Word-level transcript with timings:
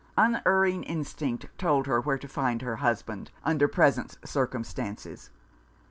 Unerring 0.17 0.81
instinct 0.81 1.45
told 1.59 1.85
her 1.85 2.01
where 2.01 2.17
to 2.17 2.27
find 2.27 2.63
her 2.63 2.77
husband, 2.77 3.29
under 3.45 3.67
present 3.67 4.17
circumstances. 4.25 5.29